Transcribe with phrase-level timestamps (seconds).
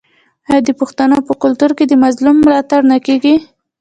[0.49, 3.35] آیا د پښتنو په کلتور کې د مظلوم ملاتړ نه کیږي؟